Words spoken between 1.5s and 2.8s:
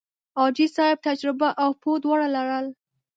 او پوه دواړه لرل.